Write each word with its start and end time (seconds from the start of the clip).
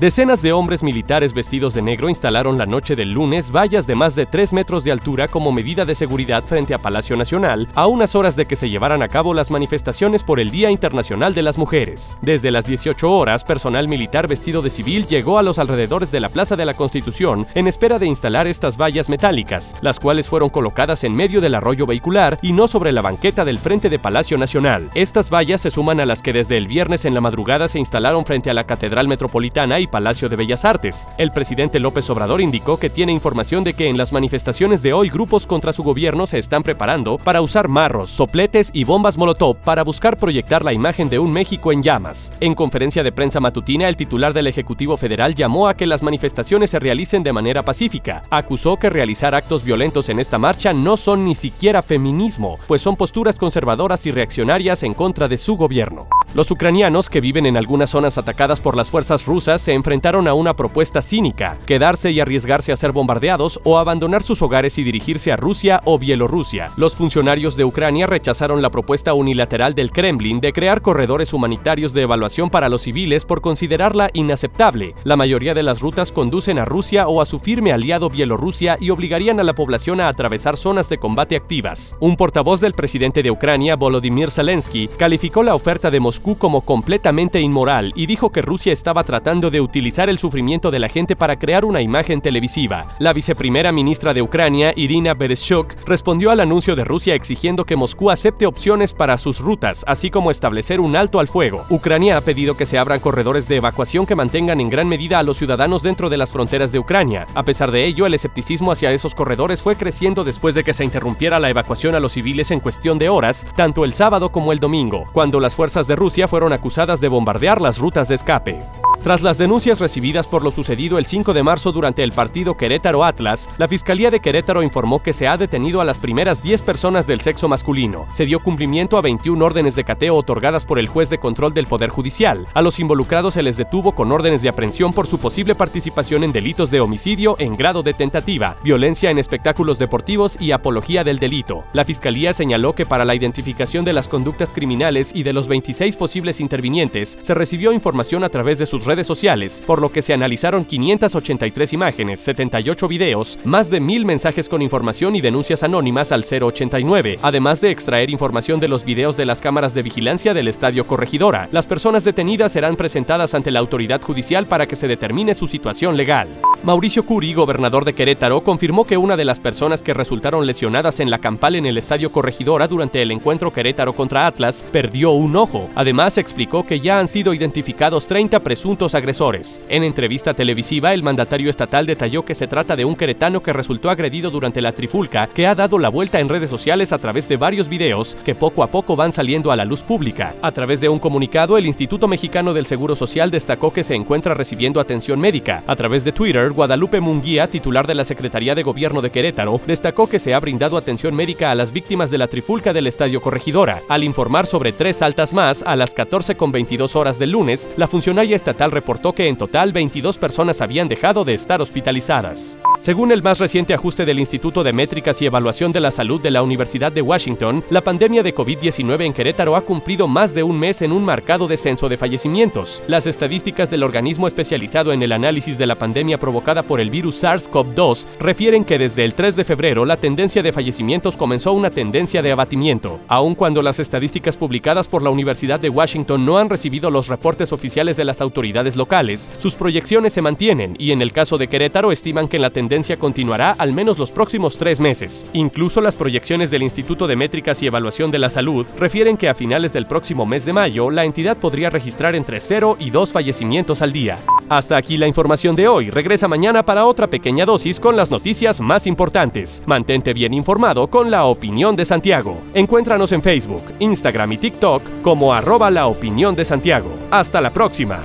Decenas 0.00 0.42
de 0.42 0.52
hombres 0.52 0.82
militares 0.82 1.32
vestidos 1.32 1.72
de 1.72 1.80
negro 1.80 2.08
instalaron 2.08 2.58
la 2.58 2.66
noche 2.66 2.96
del 2.96 3.12
lunes 3.12 3.52
vallas 3.52 3.86
de 3.86 3.94
más 3.94 4.16
de 4.16 4.26
3 4.26 4.52
metros 4.52 4.82
de 4.82 4.90
altura 4.90 5.28
como 5.28 5.52
medida 5.52 5.84
de 5.84 5.94
seguridad 5.94 6.42
frente 6.42 6.74
a 6.74 6.78
Palacio 6.78 7.16
Nacional, 7.16 7.68
a 7.76 7.86
unas 7.86 8.16
horas 8.16 8.34
de 8.34 8.44
que 8.44 8.56
se 8.56 8.68
llevaran 8.68 9.02
a 9.02 9.08
cabo 9.08 9.34
las 9.34 9.52
manifestaciones 9.52 10.24
por 10.24 10.40
el 10.40 10.50
Día 10.50 10.72
Internacional 10.72 11.32
de 11.32 11.42
las 11.42 11.58
Mujeres. 11.58 12.18
Desde 12.22 12.50
las 12.50 12.66
18 12.66 13.08
horas, 13.08 13.44
personal 13.44 13.86
militar 13.86 14.26
vestido 14.26 14.62
de 14.62 14.70
civil 14.70 15.06
llegó 15.06 15.38
a 15.38 15.44
los 15.44 15.60
alrededores 15.60 16.10
de 16.10 16.18
la 16.18 16.28
Plaza 16.28 16.56
de 16.56 16.64
la 16.64 16.74
Constitución 16.74 17.46
en 17.54 17.68
espera 17.68 18.00
de 18.00 18.08
instalar 18.08 18.48
estas 18.48 18.76
vallas 18.76 19.08
metálicas, 19.08 19.76
las 19.80 20.00
cuales 20.00 20.28
fueron 20.28 20.48
colocadas 20.48 21.04
en 21.04 21.14
medio 21.14 21.40
del 21.40 21.54
arroyo 21.54 21.86
vehicular 21.86 22.40
y 22.42 22.52
no 22.52 22.66
sobre 22.66 22.90
la 22.90 23.00
banqueta 23.00 23.44
del 23.44 23.58
frente 23.58 23.88
de 23.90 24.00
Palacio 24.00 24.38
Nacional. 24.38 24.90
Estas 24.96 25.30
vallas 25.30 25.60
se 25.60 25.70
suman 25.70 26.00
a 26.00 26.06
las 26.06 26.20
que 26.20 26.32
desde 26.32 26.56
el 26.56 26.66
viernes 26.66 27.04
en 27.04 27.14
la 27.14 27.20
madrugada 27.20 27.68
se 27.68 27.78
instalaron 27.78 28.24
frente 28.24 28.50
a 28.50 28.54
la 28.54 28.64
Catedral 28.64 29.06
Metropolitana 29.06 29.78
y 29.78 29.83
Palacio 29.86 30.28
de 30.28 30.36
Bellas 30.36 30.64
Artes. 30.64 31.08
El 31.18 31.30
presidente 31.30 31.80
López 31.80 32.08
Obrador 32.10 32.40
indicó 32.40 32.76
que 32.76 32.90
tiene 32.90 33.12
información 33.12 33.64
de 33.64 33.74
que 33.74 33.88
en 33.88 33.96
las 33.96 34.12
manifestaciones 34.12 34.82
de 34.82 34.92
hoy 34.92 35.08
grupos 35.08 35.46
contra 35.46 35.72
su 35.72 35.82
gobierno 35.82 36.26
se 36.26 36.38
están 36.38 36.62
preparando 36.62 37.18
para 37.18 37.42
usar 37.42 37.68
marros, 37.68 38.10
sopletes 38.10 38.70
y 38.72 38.84
bombas 38.84 39.16
molotov 39.16 39.56
para 39.56 39.84
buscar 39.84 40.16
proyectar 40.16 40.64
la 40.64 40.72
imagen 40.72 41.08
de 41.08 41.18
un 41.18 41.32
México 41.32 41.72
en 41.72 41.82
llamas. 41.82 42.32
En 42.40 42.54
conferencia 42.54 43.02
de 43.02 43.12
prensa 43.12 43.40
matutina, 43.40 43.88
el 43.88 43.96
titular 43.96 44.32
del 44.32 44.46
Ejecutivo 44.46 44.96
Federal 44.96 45.34
llamó 45.34 45.68
a 45.68 45.74
que 45.74 45.86
las 45.86 46.02
manifestaciones 46.02 46.70
se 46.70 46.78
realicen 46.78 47.22
de 47.22 47.32
manera 47.32 47.62
pacífica. 47.62 48.22
Acusó 48.30 48.76
que 48.76 48.90
realizar 48.90 49.34
actos 49.34 49.64
violentos 49.64 50.08
en 50.08 50.18
esta 50.18 50.38
marcha 50.38 50.72
no 50.72 50.96
son 50.96 51.24
ni 51.24 51.34
siquiera 51.34 51.82
feminismo, 51.82 52.58
pues 52.66 52.82
son 52.82 52.96
posturas 52.96 53.36
conservadoras 53.36 54.06
y 54.06 54.10
reaccionarias 54.10 54.82
en 54.82 54.94
contra 54.94 55.28
de 55.28 55.36
su 55.36 55.56
gobierno. 55.56 56.08
Los 56.34 56.50
ucranianos 56.50 57.10
que 57.10 57.20
viven 57.20 57.46
en 57.46 57.56
algunas 57.56 57.90
zonas 57.90 58.18
atacadas 58.18 58.58
por 58.58 58.76
las 58.76 58.90
fuerzas 58.90 59.24
rusas 59.24 59.62
se 59.62 59.72
enfrentaron 59.72 60.26
a 60.26 60.34
una 60.34 60.56
propuesta 60.56 61.00
cínica, 61.00 61.56
quedarse 61.64 62.10
y 62.10 62.18
arriesgarse 62.18 62.72
a 62.72 62.76
ser 62.76 62.90
bombardeados 62.90 63.60
o 63.62 63.78
abandonar 63.78 64.20
sus 64.20 64.42
hogares 64.42 64.76
y 64.78 64.82
dirigirse 64.82 65.30
a 65.30 65.36
Rusia 65.36 65.80
o 65.84 65.96
Bielorrusia. 65.96 66.72
Los 66.76 66.96
funcionarios 66.96 67.54
de 67.54 67.64
Ucrania 67.64 68.08
rechazaron 68.08 68.62
la 68.62 68.70
propuesta 68.70 69.14
unilateral 69.14 69.76
del 69.76 69.92
Kremlin 69.92 70.40
de 70.40 70.52
crear 70.52 70.82
corredores 70.82 71.32
humanitarios 71.32 71.92
de 71.92 72.02
evaluación 72.02 72.50
para 72.50 72.68
los 72.68 72.82
civiles 72.82 73.24
por 73.24 73.40
considerarla 73.40 74.10
inaceptable. 74.12 74.96
La 75.04 75.14
mayoría 75.14 75.54
de 75.54 75.62
las 75.62 75.82
rutas 75.82 76.10
conducen 76.10 76.58
a 76.58 76.64
Rusia 76.64 77.06
o 77.06 77.20
a 77.20 77.26
su 77.26 77.38
firme 77.38 77.70
aliado 77.70 78.10
Bielorrusia 78.10 78.76
y 78.80 78.90
obligarían 78.90 79.38
a 79.38 79.44
la 79.44 79.54
población 79.54 80.00
a 80.00 80.08
atravesar 80.08 80.56
zonas 80.56 80.88
de 80.88 80.98
combate 80.98 81.36
activas. 81.36 81.94
Un 82.00 82.16
portavoz 82.16 82.60
del 82.60 82.72
presidente 82.72 83.22
de 83.22 83.30
Ucrania, 83.30 83.76
Volodymyr 83.76 84.32
Zelensky, 84.32 84.88
calificó 84.98 85.44
la 85.44 85.54
oferta 85.54 85.92
de 85.92 86.00
Moscú 86.00 86.23
como 86.32 86.62
completamente 86.62 87.38
inmoral 87.40 87.92
y 87.94 88.06
dijo 88.06 88.32
que 88.32 88.40
Rusia 88.40 88.72
estaba 88.72 89.04
tratando 89.04 89.50
de 89.50 89.60
utilizar 89.60 90.08
el 90.08 90.18
sufrimiento 90.18 90.70
de 90.70 90.78
la 90.78 90.88
gente 90.88 91.16
para 91.16 91.38
crear 91.38 91.66
una 91.66 91.82
imagen 91.82 92.22
televisiva. 92.22 92.86
La 92.98 93.12
viceprimera 93.12 93.72
ministra 93.72 94.14
de 94.14 94.22
Ucrania, 94.22 94.72
Irina 94.74 95.12
Bereshchuk, 95.12 95.74
respondió 95.86 96.30
al 96.30 96.40
anuncio 96.40 96.74
de 96.74 96.84
Rusia 96.84 97.14
exigiendo 97.14 97.66
que 97.66 97.76
Moscú 97.76 98.10
acepte 98.10 98.46
opciones 98.46 98.94
para 98.94 99.18
sus 99.18 99.40
rutas, 99.40 99.84
así 99.86 100.10
como 100.10 100.30
establecer 100.30 100.80
un 100.80 100.96
alto 100.96 101.20
al 101.20 101.28
fuego. 101.28 101.66
Ucrania 101.68 102.16
ha 102.16 102.22
pedido 102.22 102.56
que 102.56 102.64
se 102.64 102.78
abran 102.78 103.00
corredores 103.00 103.46
de 103.46 103.56
evacuación 103.56 104.06
que 104.06 104.14
mantengan 104.14 104.60
en 104.60 104.70
gran 104.70 104.88
medida 104.88 105.18
a 105.18 105.22
los 105.22 105.36
ciudadanos 105.36 105.82
dentro 105.82 106.08
de 106.08 106.16
las 106.16 106.32
fronteras 106.32 106.72
de 106.72 106.78
Ucrania. 106.78 107.26
A 107.34 107.42
pesar 107.42 107.70
de 107.70 107.84
ello, 107.84 108.06
el 108.06 108.14
escepticismo 108.14 108.72
hacia 108.72 108.92
esos 108.92 109.14
corredores 109.14 109.60
fue 109.60 109.76
creciendo 109.76 110.24
después 110.24 110.54
de 110.54 110.64
que 110.64 110.72
se 110.72 110.84
interrumpiera 110.84 111.38
la 111.38 111.50
evacuación 111.50 111.94
a 111.94 112.00
los 112.00 112.12
civiles 112.12 112.50
en 112.50 112.60
cuestión 112.60 112.98
de 112.98 113.10
horas, 113.10 113.46
tanto 113.56 113.84
el 113.84 113.92
sábado 113.92 114.30
como 114.30 114.52
el 114.52 114.60
domingo, 114.60 115.04
cuando 115.12 115.40
las 115.40 115.54
fuerzas 115.54 115.86
de 115.86 115.96
Rusia 115.96 116.13
fueron 116.28 116.52
acusadas 116.52 117.00
de 117.00 117.08
bombardear 117.08 117.60
las 117.60 117.78
rutas 117.78 118.08
de 118.08 118.14
escape. 118.14 118.62
Tras 119.04 119.20
las 119.20 119.36
denuncias 119.36 119.80
recibidas 119.80 120.26
por 120.26 120.42
lo 120.42 120.50
sucedido 120.50 120.96
el 120.96 121.04
5 121.04 121.34
de 121.34 121.42
marzo 121.42 121.72
durante 121.72 122.02
el 122.02 122.12
partido 122.12 122.56
Querétaro 122.56 123.04
Atlas, 123.04 123.50
la 123.58 123.68
Fiscalía 123.68 124.10
de 124.10 124.20
Querétaro 124.20 124.62
informó 124.62 125.02
que 125.02 125.12
se 125.12 125.28
ha 125.28 125.36
detenido 125.36 125.82
a 125.82 125.84
las 125.84 125.98
primeras 125.98 126.42
10 126.42 126.62
personas 126.62 127.06
del 127.06 127.20
sexo 127.20 127.46
masculino. 127.46 128.06
Se 128.14 128.24
dio 128.24 128.40
cumplimiento 128.40 128.96
a 128.96 129.02
21 129.02 129.44
órdenes 129.44 129.74
de 129.74 129.84
cateo 129.84 130.16
otorgadas 130.16 130.64
por 130.64 130.78
el 130.78 130.86
juez 130.86 131.10
de 131.10 131.18
control 131.18 131.52
del 131.52 131.66
Poder 131.66 131.90
Judicial. 131.90 132.46
A 132.54 132.62
los 132.62 132.80
involucrados 132.80 133.34
se 133.34 133.42
les 133.42 133.58
detuvo 133.58 133.94
con 133.94 134.10
órdenes 134.10 134.40
de 134.40 134.48
aprehensión 134.48 134.94
por 134.94 135.06
su 135.06 135.18
posible 135.18 135.54
participación 135.54 136.24
en 136.24 136.32
delitos 136.32 136.70
de 136.70 136.80
homicidio 136.80 137.36
en 137.38 137.58
grado 137.58 137.82
de 137.82 137.92
tentativa, 137.92 138.56
violencia 138.64 139.10
en 139.10 139.18
espectáculos 139.18 139.78
deportivos 139.78 140.40
y 140.40 140.52
apología 140.52 141.04
del 141.04 141.18
delito. 141.18 141.64
La 141.74 141.84
Fiscalía 141.84 142.32
señaló 142.32 142.72
que 142.72 142.86
para 142.86 143.04
la 143.04 143.14
identificación 143.14 143.84
de 143.84 143.92
las 143.92 144.08
conductas 144.08 144.48
criminales 144.48 145.10
y 145.14 145.24
de 145.24 145.34
los 145.34 145.46
26 145.46 145.94
posibles 145.98 146.40
intervinientes, 146.40 147.18
se 147.20 147.34
recibió 147.34 147.70
información 147.74 148.24
a 148.24 148.30
través 148.30 148.58
de 148.58 148.64
sus 148.64 148.86
redes 148.86 148.93
sociales, 149.02 149.60
por 149.66 149.80
lo 149.80 149.90
que 149.90 150.02
se 150.02 150.14
analizaron 150.14 150.64
583 150.64 151.72
imágenes, 151.72 152.20
78 152.20 152.86
videos, 152.86 153.40
más 153.44 153.70
de 153.70 153.80
mil 153.80 154.04
mensajes 154.04 154.48
con 154.48 154.62
información 154.62 155.16
y 155.16 155.20
denuncias 155.20 155.64
anónimas 155.64 156.12
al 156.12 156.24
089, 156.24 157.18
además 157.22 157.60
de 157.60 157.72
extraer 157.72 158.10
información 158.10 158.60
de 158.60 158.68
los 158.68 158.84
videos 158.84 159.16
de 159.16 159.24
las 159.24 159.40
cámaras 159.40 159.74
de 159.74 159.82
vigilancia 159.82 160.34
del 160.34 160.46
Estadio 160.46 160.86
Corregidora. 160.86 161.48
Las 161.50 161.66
personas 161.66 162.04
detenidas 162.04 162.52
serán 162.52 162.76
presentadas 162.76 163.34
ante 163.34 163.50
la 163.50 163.60
autoridad 163.60 164.02
judicial 164.02 164.46
para 164.46 164.68
que 164.68 164.76
se 164.76 164.86
determine 164.86 165.34
su 165.34 165.46
situación 165.46 165.96
legal. 165.96 166.28
Mauricio 166.62 167.04
Curi, 167.04 167.34
gobernador 167.34 167.84
de 167.84 167.94
Querétaro, 167.94 168.42
confirmó 168.42 168.84
que 168.84 168.96
una 168.96 169.16
de 169.16 169.24
las 169.24 169.40
personas 169.40 169.82
que 169.82 169.94
resultaron 169.94 170.46
lesionadas 170.46 171.00
en 171.00 171.10
la 171.10 171.18
campal 171.18 171.56
en 171.56 171.66
el 171.66 171.78
Estadio 171.78 172.12
Corregidora 172.12 172.68
durante 172.68 173.02
el 173.02 173.10
encuentro 173.10 173.52
Querétaro 173.52 173.94
contra 173.94 174.26
Atlas 174.26 174.64
perdió 174.70 175.12
un 175.12 175.36
ojo. 175.36 175.68
Además, 175.74 176.18
explicó 176.18 176.66
que 176.66 176.80
ya 176.80 176.98
han 176.98 177.08
sido 177.08 177.32
identificados 177.32 178.06
30 178.06 178.40
presuntos 178.40 178.83
agresores. 178.92 179.62
En 179.68 179.84
entrevista 179.84 180.34
televisiva, 180.34 180.92
el 180.92 181.04
mandatario 181.04 181.48
estatal 181.48 181.86
detalló 181.86 182.24
que 182.24 182.34
se 182.34 182.48
trata 182.48 182.74
de 182.74 182.84
un 182.84 182.96
queretano 182.96 183.40
que 183.40 183.52
resultó 183.52 183.88
agredido 183.88 184.32
durante 184.32 184.60
la 184.60 184.72
trifulca, 184.72 185.28
que 185.28 185.46
ha 185.46 185.54
dado 185.54 185.78
la 185.78 185.90
vuelta 185.90 186.18
en 186.18 186.28
redes 186.28 186.50
sociales 186.50 186.92
a 186.92 186.98
través 186.98 187.28
de 187.28 187.36
varios 187.36 187.68
videos 187.68 188.16
que 188.24 188.34
poco 188.34 188.64
a 188.64 188.66
poco 188.66 188.96
van 188.96 189.12
saliendo 189.12 189.52
a 189.52 189.56
la 189.56 189.64
luz 189.64 189.84
pública. 189.84 190.34
A 190.42 190.50
través 190.50 190.80
de 190.80 190.88
un 190.88 190.98
comunicado, 190.98 191.56
el 191.56 191.66
Instituto 191.66 192.08
Mexicano 192.08 192.52
del 192.52 192.66
Seguro 192.66 192.96
Social 192.96 193.30
destacó 193.30 193.72
que 193.72 193.84
se 193.84 193.94
encuentra 193.94 194.34
recibiendo 194.34 194.80
atención 194.80 195.20
médica. 195.20 195.62
A 195.68 195.76
través 195.76 196.04
de 196.04 196.10
Twitter, 196.10 196.50
Guadalupe 196.50 197.00
Munguía, 197.00 197.46
titular 197.46 197.86
de 197.86 197.94
la 197.94 198.04
Secretaría 198.04 198.56
de 198.56 198.64
Gobierno 198.64 199.00
de 199.00 199.10
Querétaro, 199.10 199.60
destacó 199.64 200.08
que 200.08 200.18
se 200.18 200.34
ha 200.34 200.40
brindado 200.40 200.76
atención 200.76 201.14
médica 201.14 201.52
a 201.52 201.54
las 201.54 201.72
víctimas 201.72 202.10
de 202.10 202.18
la 202.18 202.26
trifulca 202.26 202.72
del 202.72 202.88
Estadio 202.88 203.22
Corregidora, 203.22 203.80
al 203.88 204.02
informar 204.02 204.46
sobre 204.46 204.72
tres 204.72 205.00
altas 205.00 205.32
más 205.32 205.62
a 205.62 205.76
la 205.76 205.84
las 205.84 205.92
14 205.92 206.34
con 206.34 206.50
22 206.50 206.96
horas 206.96 207.18
del 207.18 207.32
lunes, 207.32 207.68
la 207.76 207.86
funcionaria 207.86 208.34
estatal 208.34 208.70
reportó 208.74 209.14
que 209.14 209.28
en 209.28 209.36
total 209.36 209.72
22 209.72 210.18
personas 210.18 210.60
habían 210.60 210.88
dejado 210.88 211.24
de 211.24 211.32
estar 211.32 211.62
hospitalizadas. 211.62 212.58
Según 212.80 213.12
el 213.12 213.22
más 213.22 213.38
reciente 213.38 213.72
ajuste 213.72 214.04
del 214.04 214.18
Instituto 214.18 214.62
de 214.62 214.72
Métricas 214.72 215.22
y 215.22 215.26
Evaluación 215.26 215.72
de 215.72 215.80
la 215.80 215.90
Salud 215.90 216.20
de 216.20 216.30
la 216.30 216.42
Universidad 216.42 216.92
de 216.92 217.00
Washington, 217.00 217.64
la 217.70 217.80
pandemia 217.80 218.22
de 218.22 218.34
COVID-19 218.34 219.06
en 219.06 219.14
Querétaro 219.14 219.56
ha 219.56 219.62
cumplido 219.62 220.06
más 220.06 220.34
de 220.34 220.42
un 220.42 220.58
mes 220.58 220.82
en 220.82 220.92
un 220.92 221.02
marcado 221.02 221.48
descenso 221.48 221.88
de 221.88 221.96
fallecimientos. 221.96 222.82
Las 222.86 223.06
estadísticas 223.06 223.70
del 223.70 223.84
organismo 223.84 224.28
especializado 224.28 224.92
en 224.92 225.02
el 225.02 225.12
análisis 225.12 225.56
de 225.56 225.66
la 225.66 225.76
pandemia 225.76 226.18
provocada 226.18 226.62
por 226.62 226.78
el 226.78 226.90
virus 226.90 227.22
SARS-CoV-2 227.22 228.06
refieren 228.20 228.64
que 228.64 228.78
desde 228.78 229.04
el 229.04 229.14
3 229.14 229.36
de 229.36 229.44
febrero 229.44 229.86
la 229.86 229.96
tendencia 229.96 230.42
de 230.42 230.52
fallecimientos 230.52 231.16
comenzó 231.16 231.52
una 231.52 231.70
tendencia 231.70 232.20
de 232.20 232.32
abatimiento, 232.32 233.00
aun 233.08 233.34
cuando 233.34 233.62
las 233.62 233.78
estadísticas 233.78 234.36
publicadas 234.36 234.88
por 234.88 235.02
la 235.02 235.10
Universidad 235.10 235.58
de 235.58 235.70
Washington 235.70 236.26
no 236.26 236.36
han 236.36 236.50
recibido 236.50 236.90
los 236.90 237.08
reportes 237.08 237.52
oficiales 237.52 237.96
de 237.96 238.04
las 238.04 238.20
autoridades 238.20 238.76
locales. 238.76 239.30
Sus 239.38 239.54
proyecciones 239.54 240.12
se 240.12 240.22
mantienen 240.22 240.76
y 240.78 240.90
en 240.90 241.00
el 241.00 241.12
caso 241.12 241.38
de 241.38 241.48
Querétaro 241.48 241.92
estiman 241.92 242.28
que 242.28 242.38
la 242.38 242.50
tendencia 242.64 242.96
continuará 242.96 243.54
al 243.58 243.74
menos 243.74 243.98
los 243.98 244.10
próximos 244.10 244.56
tres 244.56 244.80
meses. 244.80 245.26
Incluso 245.34 245.82
las 245.82 245.96
proyecciones 245.96 246.50
del 246.50 246.62
Instituto 246.62 247.06
de 247.06 247.14
Métricas 247.14 247.62
y 247.62 247.66
Evaluación 247.66 248.10
de 248.10 248.18
la 248.18 248.30
Salud 248.30 248.64
refieren 248.78 249.18
que 249.18 249.28
a 249.28 249.34
finales 249.34 249.74
del 249.74 249.86
próximo 249.86 250.24
mes 250.24 250.46
de 250.46 250.54
mayo 250.54 250.90
la 250.90 251.04
entidad 251.04 251.36
podría 251.36 251.68
registrar 251.68 252.14
entre 252.14 252.40
0 252.40 252.78
y 252.80 252.88
2 252.88 253.12
fallecimientos 253.12 253.82
al 253.82 253.92
día. 253.92 254.16
Hasta 254.48 254.78
aquí 254.78 254.96
la 254.96 255.06
información 255.06 255.54
de 255.54 255.68
hoy. 255.68 255.90
Regresa 255.90 256.26
mañana 256.26 256.64
para 256.64 256.86
otra 256.86 257.06
pequeña 257.08 257.44
dosis 257.44 257.78
con 257.78 257.96
las 257.96 258.10
noticias 258.10 258.62
más 258.62 258.86
importantes. 258.86 259.62
Mantente 259.66 260.14
bien 260.14 260.32
informado 260.32 260.86
con 260.86 261.10
la 261.10 261.26
opinión 261.26 261.76
de 261.76 261.84
Santiago. 261.84 262.40
Encuéntranos 262.54 263.12
en 263.12 263.22
Facebook, 263.22 263.64
Instagram 263.78 264.32
y 264.32 264.38
TikTok 264.38 264.82
como 265.02 265.34
arroba 265.34 265.70
la 265.70 265.86
opinión 265.86 266.34
de 266.34 266.46
Santiago. 266.46 266.88
Hasta 267.10 267.42
la 267.42 267.50
próxima. 267.50 268.00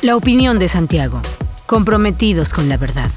La 0.00 0.16
opinión 0.16 0.60
de 0.60 0.68
Santiago 0.68 1.20
comprometidos 1.66 2.52
con 2.52 2.68
la 2.68 2.76
verdad. 2.76 3.10